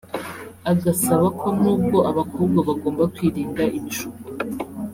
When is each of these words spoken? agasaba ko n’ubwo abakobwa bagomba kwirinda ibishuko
agasaba 0.71 1.25
ko 1.39 1.47
n’ubwo 1.61 1.97
abakobwa 2.09 2.59
bagomba 2.67 3.03
kwirinda 3.13 3.63
ibishuko 3.77 4.25